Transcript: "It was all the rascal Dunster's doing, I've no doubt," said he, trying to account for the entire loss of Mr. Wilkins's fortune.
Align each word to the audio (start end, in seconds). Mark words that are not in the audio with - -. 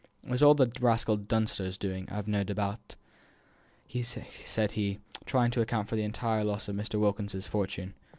"It 0.23 0.31
was 0.31 0.41
all 0.41 0.55
the 0.55 0.71
rascal 0.79 1.15
Dunster's 1.15 1.77
doing, 1.77 2.09
I've 2.09 2.27
no 2.27 2.43
doubt," 2.43 2.95
said 4.03 4.71
he, 4.71 4.97
trying 5.27 5.51
to 5.51 5.61
account 5.61 5.89
for 5.89 5.95
the 5.95 6.01
entire 6.01 6.43
loss 6.43 6.67
of 6.67 6.75
Mr. 6.75 6.99
Wilkins's 6.99 7.45
fortune. 7.45 7.93